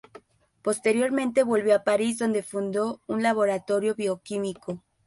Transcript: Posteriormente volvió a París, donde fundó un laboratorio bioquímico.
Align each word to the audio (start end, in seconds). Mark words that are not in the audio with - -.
Posteriormente 0.63 1.43
volvió 1.43 1.75
a 1.75 1.83
París, 1.83 2.17
donde 2.17 2.41
fundó 2.41 3.01
un 3.05 3.21
laboratorio 3.21 3.93
bioquímico. 3.93 4.81